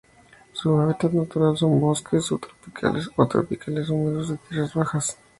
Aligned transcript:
Su 0.53 0.79
hábitat 0.81 1.11
natural 1.11 1.55
son: 1.57 1.79
bosques 1.79 2.25
subtropicales 2.25 3.07
o 3.15 3.27
tropicales 3.27 3.87
húmedos 3.89 4.29
de 4.29 4.37
tierras 4.49 4.73
bajas. 4.73 5.15